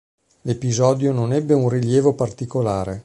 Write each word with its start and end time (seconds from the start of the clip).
L'episodio 0.45 1.11
non 1.11 1.31
ebbe 1.31 1.53
un 1.53 1.69
rilievo 1.69 2.15
particolare. 2.15 2.99